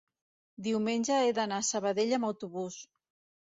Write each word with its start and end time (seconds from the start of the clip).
diumenge 0.67 1.17
he 1.17 1.27
d'anar 1.39 1.59
a 1.65 1.67
Sabadell 1.67 2.17
amb 2.19 2.29
autobús. 2.31 2.81